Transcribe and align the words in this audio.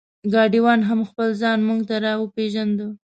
ګاډیوان 0.33 0.79
هم 0.89 0.99
خپل 1.09 1.29
ځان 1.41 1.59
مونږ 1.67 1.81
ته 1.89 1.95
را 2.05 2.13
وپېژنده. 2.17 2.87